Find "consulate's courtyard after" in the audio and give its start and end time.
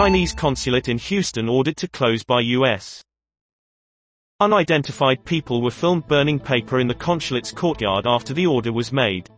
6.94-8.32